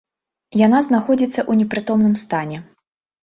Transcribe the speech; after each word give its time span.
Яна 0.67 0.79
знаходзіцца 0.87 1.37
ў 1.41 1.63
непрытомным 1.63 2.15
стане. 2.25 2.57